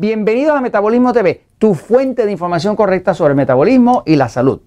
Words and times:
Bienvenidos 0.00 0.56
a 0.56 0.62
Metabolismo 0.62 1.12
TV, 1.12 1.44
tu 1.58 1.74
fuente 1.74 2.24
de 2.24 2.32
información 2.32 2.74
correcta 2.74 3.12
sobre 3.12 3.32
el 3.32 3.36
metabolismo 3.36 4.02
y 4.06 4.16
la 4.16 4.30
salud. 4.30 4.62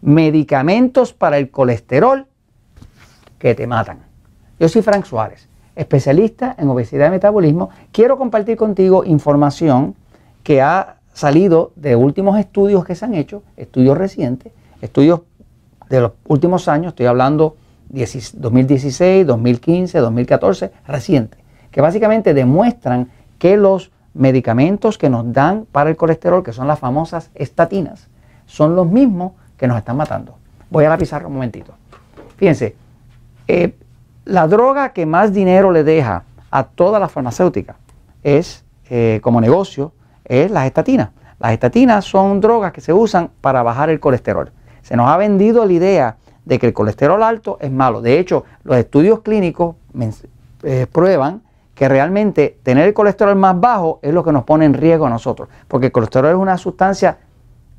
Medicamentos 0.00 1.12
para 1.12 1.36
el 1.36 1.50
colesterol 1.50 2.26
que 3.38 3.54
te 3.54 3.66
matan. 3.66 3.98
Yo 4.58 4.70
soy 4.70 4.80
Frank 4.80 5.04
Suárez, 5.04 5.50
especialista 5.76 6.56
en 6.58 6.70
obesidad 6.70 7.08
y 7.08 7.10
metabolismo. 7.10 7.68
Quiero 7.92 8.16
compartir 8.16 8.56
contigo 8.56 9.04
información 9.04 9.96
que 10.42 10.62
ha 10.62 10.96
salido 11.12 11.72
de 11.76 11.94
últimos 11.94 12.38
estudios 12.38 12.82
que 12.86 12.94
se 12.94 13.04
han 13.04 13.12
hecho, 13.12 13.42
estudios 13.58 13.98
recientes, 13.98 14.54
estudios 14.80 15.20
de 15.90 16.00
los 16.00 16.12
últimos 16.26 16.68
años, 16.68 16.92
estoy 16.92 17.04
hablando 17.04 17.58
2016, 17.90 19.26
2015, 19.26 19.98
2014, 19.98 20.72
recientes, 20.86 21.38
que 21.70 21.82
básicamente 21.82 22.32
demuestran 22.32 23.10
que 23.38 23.58
los 23.58 23.90
medicamentos 24.14 24.98
que 24.98 25.08
nos 25.08 25.32
dan 25.32 25.66
para 25.70 25.90
el 25.90 25.96
colesterol, 25.96 26.42
que 26.42 26.52
son 26.52 26.66
las 26.66 26.78
famosas 26.78 27.30
estatinas, 27.34 28.08
son 28.46 28.74
los 28.76 28.88
mismos 28.88 29.32
que 29.56 29.66
nos 29.66 29.78
están 29.78 29.96
matando. 29.96 30.36
Voy 30.70 30.84
a 30.84 30.88
la 30.88 30.98
pizarra 30.98 31.26
un 31.26 31.34
momentito. 31.34 31.72
Fíjense, 32.36 32.74
eh, 33.46 33.74
la 34.24 34.46
droga 34.46 34.92
que 34.92 35.06
más 35.06 35.32
dinero 35.32 35.72
le 35.72 35.84
deja 35.84 36.24
a 36.50 36.64
todas 36.64 37.00
las 37.00 37.12
farmacéuticas 37.12 37.76
es, 38.22 38.64
eh, 38.88 39.20
como 39.22 39.40
negocio, 39.40 39.92
es 40.24 40.50
las 40.50 40.66
estatinas. 40.66 41.10
Las 41.38 41.52
estatinas 41.52 42.04
son 42.04 42.40
drogas 42.40 42.72
que 42.72 42.80
se 42.80 42.92
usan 42.92 43.30
para 43.40 43.62
bajar 43.62 43.90
el 43.90 43.98
colesterol. 44.00 44.52
Se 44.82 44.96
nos 44.96 45.08
ha 45.08 45.16
vendido 45.16 45.64
la 45.64 45.72
idea 45.72 46.16
de 46.44 46.58
que 46.58 46.66
el 46.66 46.72
colesterol 46.72 47.22
alto 47.22 47.58
es 47.60 47.70
malo. 47.70 48.02
De 48.02 48.18
hecho, 48.18 48.44
los 48.62 48.76
estudios 48.76 49.20
clínicos 49.20 49.76
eh, 50.62 50.86
prueban 50.90 51.42
que 51.80 51.88
realmente 51.88 52.58
tener 52.62 52.86
el 52.88 52.92
colesterol 52.92 53.34
más 53.36 53.58
bajo 53.58 54.00
es 54.02 54.12
lo 54.12 54.22
que 54.22 54.32
nos 54.32 54.44
pone 54.44 54.66
en 54.66 54.74
riesgo 54.74 55.06
a 55.06 55.08
nosotros, 55.08 55.48
porque 55.66 55.86
el 55.86 55.92
colesterol 55.92 56.32
es 56.32 56.36
una 56.36 56.58
sustancia 56.58 57.16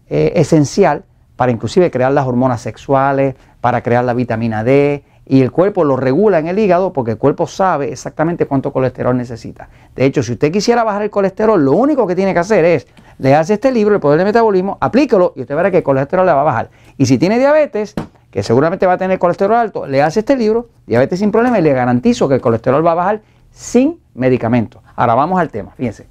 eh, 0.10 0.34
esencial 0.38 1.04
para 1.36 1.52
inclusive 1.52 1.92
crear 1.92 2.12
las 2.12 2.26
hormonas 2.26 2.62
sexuales, 2.62 3.36
para 3.62 3.84
crear 3.84 4.04
la 4.04 4.16
vitamina 4.16 4.64
D, 4.64 5.04
y 5.28 5.44
el 5.44 5.52
cuerpo 5.52 5.84
lo 5.84 5.98
regula 5.98 6.40
en 6.40 6.48
el 6.48 6.58
hígado 6.58 6.92
porque 6.94 7.12
el 7.12 7.20
cuerpo 7.20 7.46
sabe 7.46 7.92
exactamente 7.92 8.48
cuánto 8.48 8.74
colesterol 8.74 9.16
necesita. 9.16 9.70
De 9.96 10.04
hecho, 10.04 10.24
si 10.24 10.32
usted 10.32 10.52
quisiera 10.52 10.84
bajar 10.84 11.04
el 11.04 11.12
colesterol, 11.12 11.64
lo 11.64 11.74
único 11.74 12.08
que 12.08 12.16
tiene 12.16 12.34
que 12.34 12.40
hacer 12.40 12.66
es 12.66 12.88
leerse 13.20 13.54
este 13.54 13.72
libro, 13.72 13.94
El 13.94 14.02
Poder 14.02 14.18
del 14.18 14.26
Metabolismo, 14.26 14.80
aplíquelo 14.82 15.34
y 15.36 15.42
usted 15.42 15.56
verá 15.56 15.70
que 15.70 15.78
el 15.78 15.84
colesterol 15.84 16.26
le 16.26 16.34
va 16.34 16.42
a 16.42 16.46
bajar. 16.46 16.72
Y 16.98 17.06
si 17.06 17.20
tiene 17.20 17.38
diabetes, 17.38 17.94
que 18.32 18.42
seguramente 18.42 18.88
va 18.88 18.94
a 18.94 18.98
tener 18.98 19.20
colesterol 19.20 19.58
alto, 19.58 19.86
le 19.86 20.02
hace 20.02 20.22
este 20.22 20.36
libro, 20.36 20.70
Diabetes 20.88 21.20
sin 21.20 21.32
problema, 21.32 21.60
y 21.60 21.62
le 21.62 21.74
garantizo 21.74 22.28
que 22.28 22.34
el 22.34 22.42
colesterol 22.42 22.84
va 22.84 22.94
a 22.94 22.96
bajar 22.96 23.22
sin 23.52 24.00
medicamento. 24.14 24.82
Ahora 24.96 25.16
vamos 25.16 25.40
al 25.40 25.50
tema, 25.50 25.72
fíjense. 25.72 26.08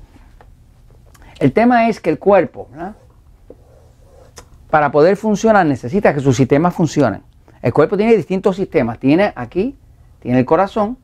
El 1.38 1.52
tema 1.52 1.88
es 1.88 2.00
que 2.00 2.10
el 2.10 2.19
cuerpo, 2.19 2.69
para 4.69 4.92
poder 4.92 5.16
funcionar, 5.16 5.64
necesita 5.66 6.12
que 6.14 6.20
sus 6.20 6.36
sistemas 6.36 6.74
funcionen. 6.74 7.22
El 7.62 7.72
cuerpo 7.72 7.97
tiene 7.97 8.14
distintos 8.14 8.56
sistemas. 8.56 8.98
Tiene 8.98 9.32
aquí, 9.34 9.77
tiene 10.20 10.38
el 10.38 10.44
corazón. 10.44 10.98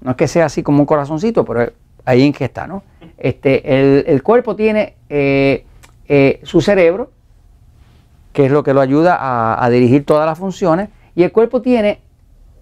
No 0.00 0.10
es 0.10 0.16
que 0.16 0.28
sea 0.28 0.44
así 0.44 0.62
como 0.62 0.80
un 0.80 0.86
corazoncito, 0.86 1.44
pero 1.44 1.72
ahí 2.04 2.24
en 2.24 2.32
que 2.32 2.44
está, 2.44 2.66
¿no? 2.66 2.82
Este, 3.16 4.10
el, 4.12 4.22
cuerpo 4.22 4.54
tiene 4.54 4.94
eh, 5.08 5.64
eh, 6.06 6.40
su 6.44 6.60
cerebro, 6.60 7.10
que 8.32 8.46
es 8.46 8.52
lo 8.52 8.62
que 8.62 8.74
lo 8.74 8.80
ayuda 8.80 9.18
a 9.62 9.70
dirigir 9.70 10.04
todas 10.04 10.26
las 10.26 10.38
funciones. 10.38 10.90
Y 11.14 11.24
el 11.24 11.32
cuerpo 11.32 11.62
tiene 11.62 12.00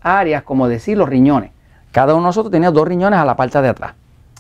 áreas, 0.01 0.45
como 0.45 0.69
decir, 0.69 0.97
los 0.97 1.09
riñones. 1.09 1.51
Cada 1.97 2.13
uno 2.13 2.25
de 2.25 2.27
nosotros 2.27 2.53
tenía 2.53 2.71
dos 2.71 2.87
riñones 2.87 3.19
a 3.19 3.25
la 3.25 3.37
parte 3.37 3.59
de 3.63 3.69
atrás. 3.71 3.95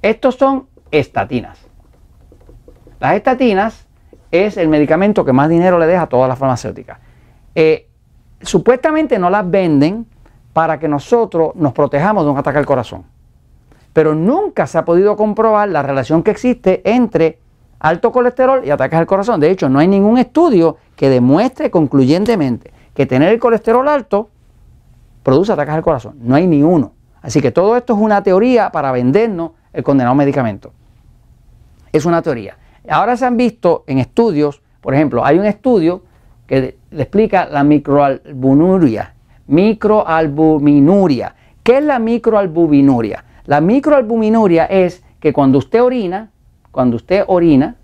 Estos 0.02 0.36
son 0.36 0.68
estatinas. 0.92 1.69
Las 3.00 3.16
estatinas 3.16 3.88
es 4.32 4.58
el 4.58 4.68
medicamento 4.68 5.26
que 5.26 5.34
más 5.34 5.50
dinero 5.50 5.80
le 5.80 5.88
deja 5.88 6.04
a 6.04 6.08
todas 6.08 6.28
las 6.28 6.38
farmacéuticas. 6.38 7.00
Eh, 7.56 7.88
supuestamente 8.42 9.18
no 9.18 9.30
las 9.30 9.50
venden 9.50 10.06
para 10.54 10.80
que 10.80 10.88
nosotros 10.88 11.56
nos 11.56 11.74
protejamos 11.74 12.26
de 12.26 12.32
un 12.32 12.38
ataque 12.38 12.60
al 12.60 12.66
corazón. 12.66 13.06
Pero 13.94 14.14
nunca 14.14 14.68
se 14.68 14.78
ha 14.78 14.86
podido 14.86 15.16
comprobar 15.16 15.70
la 15.70 15.82
relación 15.82 16.24
que 16.24 16.32
existe 16.32 16.82
entre 16.84 17.40
alto 17.80 18.12
colesterol 18.12 18.62
y 18.66 18.70
ataques 18.70 19.00
al 19.00 19.08
corazón. 19.08 19.40
De 19.40 19.50
hecho, 19.50 19.70
no 19.70 19.80
hay 19.80 19.88
ningún 19.88 20.18
estudio 20.18 20.78
que 20.96 21.10
demuestre 21.10 21.72
concluyentemente 21.72 22.72
que 22.94 23.06
tener 23.06 23.30
el 23.30 23.40
colesterol 23.40 23.88
alto 23.88 24.30
produce 25.24 25.54
ataques 25.54 25.74
al 25.74 25.82
corazón. 25.82 26.18
No 26.22 26.36
hay 26.36 26.46
ni 26.48 26.62
uno. 26.62 26.94
Así 27.22 27.42
que 27.42 27.52
todo 27.52 27.78
esto 27.78 27.94
es 27.94 28.00
una 28.00 28.22
teoría 28.24 28.72
para 28.72 28.92
vendernos 28.92 29.52
el 29.74 29.84
condenado 29.84 30.16
medicamento. 30.16 30.74
Es 31.92 32.06
una 32.06 32.22
teoría. 32.22 32.58
Ahora 32.90 33.16
se 33.18 33.26
han 33.26 33.38
visto 33.38 33.84
en 33.88 34.00
estudios, 34.00 34.62
por 34.82 34.94
ejemplo, 34.94 35.24
hay 35.24 35.38
un 35.38 35.46
estudio 35.46 36.04
que 36.48 36.78
le 36.90 37.02
explica 37.02 37.46
la 37.46 37.64
microalbuminuria. 37.64 39.14
Microalbuminuria. 39.48 41.36
¿Qué 41.64 41.78
es 41.78 41.84
la 41.84 42.00
microalbuminuria? 42.00 43.24
La 43.46 43.62
microalbuminuria 43.62 44.66
es 44.66 45.04
que 45.20 45.34
cuando 45.34 45.60
usted 45.60 45.82
orina, 45.82 46.32
cuando 46.72 46.96
usted 46.96 47.24
orina, 47.28 47.76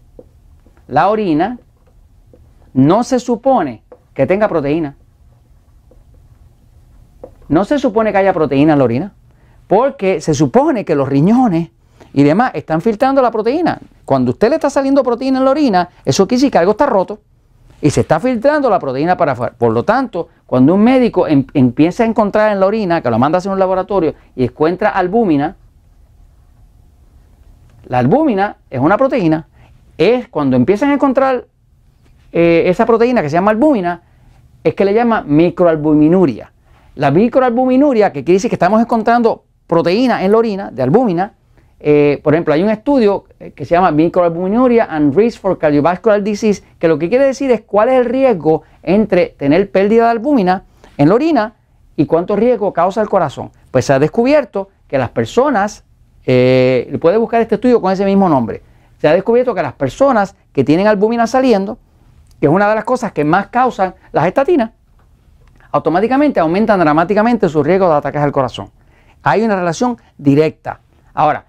la 0.88 1.10
orina 1.10 1.60
no 2.74 3.04
se 3.04 3.20
supone 3.20 3.84
que 4.14 4.26
tenga 4.26 4.48
proteína. 4.48 4.96
No 7.48 7.66
se 7.66 7.78
supone 7.78 8.12
que 8.12 8.18
haya 8.18 8.34
proteína 8.34 8.74
en 8.74 8.80
la 8.80 8.86
orina, 8.86 9.14
porque 9.68 10.22
se 10.22 10.34
supone 10.34 10.86
que 10.86 10.96
los 10.96 11.08
riñones 11.08 11.70
y 12.16 12.24
demás 12.24 12.52
están 12.53 12.80
filtrando 12.80 13.22
la 13.22 13.30
proteína. 13.30 13.78
Cuando 14.06 14.31
usted 14.31 14.48
le 14.50 14.56
está 14.56 14.70
saliendo 14.70 15.03
proteína 15.03 15.40
en 15.40 15.46
la 15.46 15.52
orina, 15.52 15.90
eso 16.06 16.26
quiere 16.26 16.40
decir 16.40 16.52
que 16.52 16.58
algo 16.58 16.72
está 16.72 16.86
roto 16.86 17.20
y 17.81 17.90
se 17.90 18.02
está 18.02 18.22
filtrando 18.22 18.70
la 18.70 18.80
proteína 18.80 19.18
para 19.18 19.34
afuera. 19.34 19.53
Por 19.58 19.74
lo 19.74 19.84
tanto, 19.84 20.30
cuando 20.46 20.76
un 20.76 20.81
médico 20.81 21.28
em, 21.28 21.46
empieza 21.53 22.03
a 22.03 22.06
encontrar 22.06 22.53
en 22.53 22.62
la 22.62 22.68
orina, 22.68 23.02
que 23.02 23.09
lo 23.09 23.20
manda 23.20 23.35
a 23.35 23.40
hacer 23.40 23.52
un 23.52 23.59
laboratorio 23.59 24.14
y 24.34 24.46
encuentra 24.46 24.91
albúmina, 24.91 25.58
la 27.88 28.00
albúmina 28.00 28.58
es 28.70 28.79
una 28.79 28.96
proteína, 28.96 29.50
es 29.97 30.29
cuando 30.29 30.56
empiezan 30.56 30.91
a 30.91 30.94
encontrar 30.94 31.47
eh, 32.32 32.64
esa 32.67 32.85
proteína 32.85 33.23
que 33.23 33.29
se 33.29 33.34
llama 33.34 33.52
albúmina, 33.52 34.03
es 34.64 34.73
que 34.73 34.85
le 34.85 34.94
llama 34.94 35.22
microalbuminuria. 35.22 36.53
La 36.96 37.12
microalbuminuria, 37.12 38.14
que 38.14 38.23
quiere 38.23 38.38
decir 38.38 38.50
que 38.50 38.56
estamos 38.56 38.79
encontrando 38.79 39.44
proteína 39.67 40.23
en 40.23 40.32
la 40.32 40.38
orina 40.38 40.72
de 40.72 40.82
albúmina, 40.82 41.34
eh, 41.87 42.20
por 42.23 42.34
ejemplo, 42.34 42.52
hay 42.52 42.64
un 42.64 42.72
estudio 42.72 43.26
eh, 43.40 43.52
que 43.52 43.64
se 43.64 43.76
llama 43.76 43.91
Microalbuminuria 43.91 44.85
and 44.85 45.16
Risk 45.16 45.40
for 45.40 45.59
Cardiovascular 45.59 46.23
Disease, 46.23 46.64
que 46.79 46.87
lo 46.87 46.97
que 46.97 47.09
quiere 47.09 47.28
decir 47.28 47.52
es 47.52 47.61
cuál 47.61 47.90
es 47.90 47.99
el 47.99 48.05
riesgo 48.05 48.64
entre 48.82 49.28
tener 49.37 49.70
pérdida 49.70 50.05
de 50.05 50.09
albúmina 50.09 50.64
en 50.97 51.09
la 51.09 51.14
orina 51.14 51.53
y 51.96 52.08
cuánto 52.08 52.35
riesgo 52.35 52.73
causa 52.73 53.03
el 53.03 53.08
corazón. 53.08 53.52
Pues 53.70 53.85
se 53.85 53.93
ha 53.93 53.99
descubierto 53.99 54.70
que 54.87 54.97
las 54.97 55.11
personas, 55.11 55.84
eh, 56.26 56.97
puede 56.99 57.17
buscar 57.17 57.40
este 57.41 57.53
estudio 57.53 57.79
con 57.79 57.93
ese 57.93 58.03
mismo 58.03 58.28
nombre, 58.29 58.64
se 58.97 59.08
ha 59.08 59.14
descubierto 59.14 59.53
que 59.53 59.61
las 59.61 59.73
personas 59.73 60.35
que 60.53 60.64
tienen 60.64 60.88
albúmina 60.88 61.28
saliendo, 61.28 61.78
que 62.40 62.47
es 62.47 62.52
una 62.52 62.67
de 62.67 62.73
las 62.73 62.84
cosas 62.84 63.11
que 63.11 63.23
más 63.23 63.49
causan 63.49 63.93
las 64.11 64.26
estatinas, 64.26 64.72
automáticamente 65.72 66.40
aumentan 66.40 66.79
dramáticamente 66.79 67.47
su 67.47 67.61
riesgo 67.61 67.88
de 67.90 67.93
ataques 67.93 68.23
al 68.23 68.31
corazón. 68.31 68.72
Hay 69.22 69.43
una 69.43 69.55
relación 69.55 69.97
directa. 70.17 70.79
Ahora, 71.14 71.46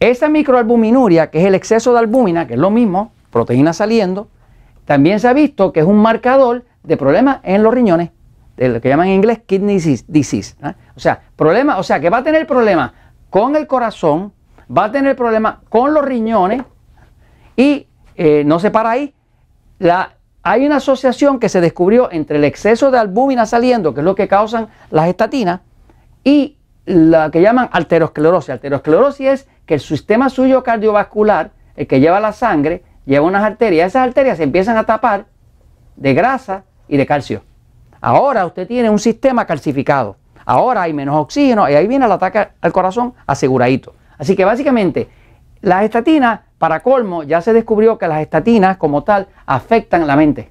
esa 0.00 0.28
microalbuminuria, 0.28 1.30
que 1.30 1.40
es 1.40 1.44
el 1.46 1.54
exceso 1.54 1.92
de 1.92 2.00
albúmina, 2.00 2.46
que 2.46 2.54
es 2.54 2.60
lo 2.60 2.70
mismo, 2.70 3.12
proteína 3.30 3.72
saliendo, 3.72 4.28
también 4.84 5.20
se 5.20 5.28
ha 5.28 5.32
visto 5.32 5.72
que 5.72 5.80
es 5.80 5.86
un 5.86 6.00
marcador 6.00 6.64
de 6.82 6.96
problemas 6.96 7.40
en 7.42 7.62
los 7.62 7.74
riñones. 7.74 8.10
de 8.56 8.70
lo 8.70 8.80
que 8.80 8.88
llaman 8.88 9.08
en 9.08 9.14
inglés 9.14 9.40
kidney 9.44 9.78
disease. 10.08 10.56
O 10.96 11.00
sea, 11.00 11.20
problema, 11.36 11.76
o 11.78 11.82
sea, 11.82 12.00
que 12.00 12.08
va 12.08 12.18
a 12.18 12.22
tener 12.22 12.46
problemas 12.46 12.92
con 13.28 13.54
el 13.54 13.66
corazón, 13.66 14.32
va 14.74 14.84
a 14.84 14.92
tener 14.92 15.14
problemas 15.14 15.56
con 15.68 15.92
los 15.92 16.02
riñones 16.02 16.62
y 17.54 17.86
eh, 18.14 18.44
no 18.46 18.58
se 18.58 18.70
para 18.70 18.90
ahí. 18.92 19.14
Hay 20.42 20.64
una 20.64 20.76
asociación 20.76 21.38
que 21.38 21.50
se 21.50 21.60
descubrió 21.60 22.10
entre 22.10 22.38
el 22.38 22.44
exceso 22.44 22.90
de 22.90 22.98
albúmina 22.98 23.44
saliendo, 23.44 23.92
que 23.92 24.00
es 24.00 24.04
lo 24.04 24.14
que 24.14 24.26
causan 24.26 24.68
las 24.90 25.08
estatinas, 25.08 25.60
y 26.24 26.56
la 26.86 27.30
que 27.30 27.42
llaman 27.42 27.68
arteriosclerosis. 27.72 28.50
Arteriosclerosis 28.50 29.26
es 29.26 29.48
que 29.66 29.74
el 29.74 29.80
sistema 29.80 30.30
suyo 30.30 30.62
cardiovascular, 30.62 31.50
el 31.76 31.86
que 31.86 32.00
lleva 32.00 32.20
la 32.20 32.32
sangre, 32.32 32.84
lleva 33.04 33.26
unas 33.26 33.44
arterias. 33.44 33.88
Esas 33.88 34.06
arterias 34.06 34.38
se 34.38 34.44
empiezan 34.44 34.76
a 34.76 34.84
tapar 34.84 35.26
de 35.96 36.14
grasa 36.14 36.64
y 36.88 36.96
de 36.96 37.06
calcio. 37.06 37.42
Ahora 38.00 38.46
usted 38.46 38.66
tiene 38.66 38.88
un 38.88 38.98
sistema 38.98 39.46
calcificado. 39.46 40.16
Ahora 40.44 40.82
hay 40.82 40.92
menos 40.92 41.16
oxígeno 41.16 41.68
y 41.68 41.74
ahí 41.74 41.88
viene 41.88 42.06
el 42.06 42.12
ataque 42.12 42.48
al 42.60 42.72
corazón 42.72 43.14
aseguradito. 43.26 43.94
Así 44.16 44.36
que 44.36 44.44
básicamente 44.44 45.08
las 45.60 45.82
estatinas, 45.82 46.40
para 46.58 46.80
colmo, 46.80 47.24
ya 47.24 47.40
se 47.40 47.52
descubrió 47.52 47.98
que 47.98 48.06
las 48.06 48.20
estatinas 48.20 48.76
como 48.76 49.02
tal 49.02 49.26
afectan 49.46 50.06
la 50.06 50.14
mente. 50.14 50.50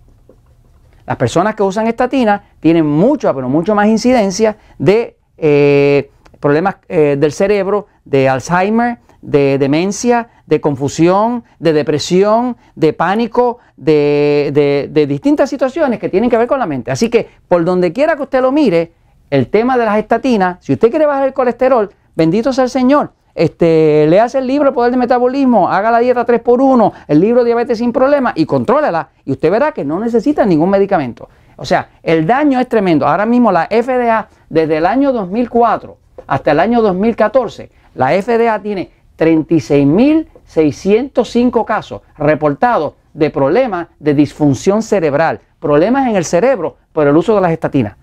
Las 1.06 1.18
personas 1.18 1.56
que 1.56 1.64
usan 1.64 1.88
estatinas 1.88 2.42
tienen 2.60 2.86
mucho, 2.86 3.34
pero 3.34 3.48
mucho 3.48 3.76
más 3.76 3.88
incidencia 3.88 4.58
de 4.78 5.18
eh, 5.38 6.12
problemas 6.40 6.76
eh, 6.90 7.16
del 7.18 7.32
cerebro, 7.32 7.88
de 8.04 8.28
Alzheimer, 8.28 9.00
de 9.25 9.57
demencia, 9.57 10.30
de 10.45 10.62
confusión, 10.62 11.44
de 11.57 11.74
depresión, 11.74 12.57
de 12.75 12.94
pánico, 12.94 13.57
de, 13.75 15.06
distintas 15.07 15.50
situaciones 15.50 16.00
que 16.00 16.10
tienen 16.10 16.30
que 16.30 16.38
ver 16.38 16.48
con 16.48 16.60
la 16.60 16.68
mente. 16.68 16.92
Así 16.92 17.10
que 17.10 17.27
por 17.48 17.66
donde 17.66 17.92
quiera 17.92 18.16
que 18.16 18.22
usted 18.22 18.42
lo 18.42 18.51
mire, 18.51 18.94
el 19.31 19.48
tema 19.48 19.77
de 19.77 19.86
las 19.86 19.98
estatinas, 19.98 20.57
si 20.63 20.74
usted 20.74 20.92
quiere 20.92 21.07
bajar 21.07 21.27
el 21.27 21.33
colesterol, 21.33 21.89
bendito 22.16 22.54
sea 22.54 22.66
el 22.66 22.69
Señor. 22.69 23.12
Este, 23.33 24.07
hace 24.22 24.38
el 24.38 24.48
libro 24.48 24.69
El 24.69 24.75
Poder 24.75 24.92
del 24.92 25.00
Metabolismo, 25.00 25.69
haga 25.69 25.92
la 25.92 26.00
dieta 26.00 26.25
3x1, 26.25 26.94
el 27.07 27.19
libro 27.19 27.44
Diabetes 27.44 27.80
sin 27.80 27.92
Problemas 27.92 28.33
y 28.38 28.45
contrólela. 28.45 29.10
Y 29.25 29.31
usted 29.31 29.51
verá 29.51 29.71
que 29.71 29.83
no 29.83 30.00
necesita 30.00 30.45
ningún 30.45 30.69
medicamento. 30.69 31.28
O 31.57 31.66
sea, 31.66 31.89
el 32.04 32.28
daño 32.28 32.60
es 32.60 32.69
tremendo. 32.69 33.07
Ahora 33.07 33.25
mismo 33.25 33.51
la 33.51 33.68
FDA, 33.68 34.30
desde 34.50 34.78
el 34.78 34.86
año 34.86 35.12
2004 35.12 35.98
hasta 36.28 36.51
el 36.51 36.60
año 36.60 36.81
2014, 36.81 37.71
la 37.95 38.10
FDA 38.21 38.62
tiene 38.62 38.92
36.605 39.18 41.66
casos 41.66 42.02
reportados 42.18 42.94
de 43.14 43.30
problemas 43.30 43.88
de 44.00 44.14
disfunción 44.14 44.82
cerebral, 44.82 45.42
problemas 45.60 46.08
en 46.10 46.16
el 46.16 46.24
cerebro 46.26 46.78
por 46.92 47.08
el 47.08 47.16
uso 47.16 47.36
de 47.36 47.42
las 47.42 47.52
estatinas. 47.52 47.96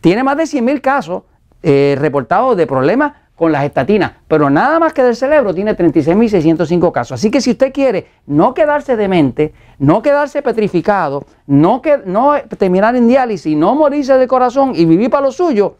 Tiene 0.00 0.24
más 0.24 0.36
de 0.36 0.44
100.000 0.44 0.80
casos 0.80 1.22
eh, 1.62 1.96
reportados 1.98 2.56
de 2.56 2.66
problemas 2.66 3.12
con 3.36 3.52
las 3.52 3.64
estatinas, 3.64 4.12
pero 4.26 4.48
nada 4.48 4.78
más 4.78 4.94
que 4.94 5.02
del 5.02 5.14
cerebro 5.14 5.54
tiene 5.54 5.76
36.605 5.76 6.90
casos. 6.90 7.20
Así 7.20 7.30
que 7.30 7.42
si 7.42 7.50
usted 7.50 7.72
quiere 7.72 8.06
no 8.26 8.54
quedarse 8.54 8.96
demente, 8.96 9.52
no 9.78 10.00
quedarse 10.00 10.42
petrificado, 10.42 11.26
no, 11.46 11.82
que, 11.82 11.98
no 12.06 12.32
terminar 12.58 12.96
en 12.96 13.06
diálisis, 13.06 13.54
no 13.54 13.74
morirse 13.74 14.16
de 14.16 14.26
corazón 14.26 14.72
y 14.74 14.86
vivir 14.86 15.10
para 15.10 15.26
lo 15.26 15.32
suyo, 15.32 15.76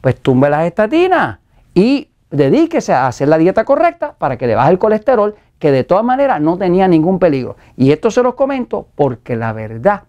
pues 0.00 0.20
tumbe 0.20 0.48
las 0.48 0.64
estatinas 0.64 1.40
y 1.74 2.07
dedíquese 2.30 2.92
a 2.92 3.06
hacer 3.06 3.28
la 3.28 3.38
dieta 3.38 3.64
correcta 3.64 4.14
para 4.18 4.36
que 4.36 4.46
le 4.46 4.54
baje 4.54 4.70
el 4.70 4.78
colesterol, 4.78 5.34
que 5.58 5.72
de 5.72 5.84
todas 5.84 6.04
maneras 6.04 6.40
no 6.40 6.56
tenía 6.56 6.88
ningún 6.88 7.18
peligro. 7.18 7.56
Y 7.76 7.92
esto 7.92 8.10
se 8.10 8.22
los 8.22 8.34
comento 8.34 8.88
porque 8.94 9.36
la 9.36 9.52
verdad 9.52 10.04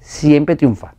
siempre 0.00 0.56
triunfa. 0.56 0.94